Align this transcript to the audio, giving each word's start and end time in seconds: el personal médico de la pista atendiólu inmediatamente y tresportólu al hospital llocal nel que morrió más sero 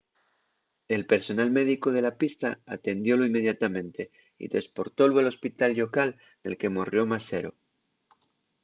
el 0.95 1.05
personal 1.11 1.49
médico 1.59 1.87
de 1.95 2.01
la 2.05 2.17
pista 2.21 2.49
atendiólu 2.75 3.23
inmediatamente 3.29 4.01
y 4.43 4.45
tresportólu 4.53 5.13
al 5.17 5.31
hospital 5.33 5.71
llocal 5.79 6.09
nel 6.43 6.57
que 6.59 6.75
morrió 6.77 7.01
más 7.11 7.23
sero 7.31 7.51